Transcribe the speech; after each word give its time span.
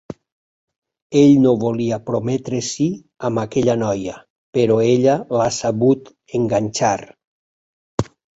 Ell 1.23 1.33
no 1.43 1.51
volia 1.63 1.99
prometre-s'hi, 2.07 2.87
amb 3.29 3.43
aquella 3.43 3.75
noia, 3.83 4.15
però 4.59 4.79
ella 4.87 5.19
l'ha 5.37 5.51
sabut 5.59 6.11
enganxar. 6.41 6.97